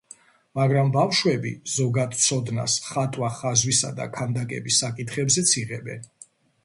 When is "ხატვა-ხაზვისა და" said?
2.87-4.09